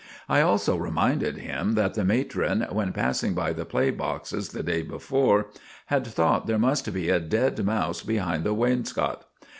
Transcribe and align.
I 0.27 0.41
also 0.41 0.77
reminded 0.77 1.37
him 1.37 1.73
that 1.73 1.93
the 1.93 2.03
matron, 2.03 2.65
when 2.71 2.91
passing 2.91 3.35
by 3.35 3.53
the 3.53 3.65
play 3.67 3.91
boxes 3.91 4.49
the 4.49 4.63
day 4.63 4.81
before, 4.81 5.51
had 5.85 6.07
thought 6.07 6.47
there 6.47 6.57
must 6.57 6.91
be 6.91 7.09
a 7.11 7.19
dead 7.19 7.63
mouse 7.63 8.01
behind 8.01 8.43
the 8.43 8.55
wainscot. 8.55 9.25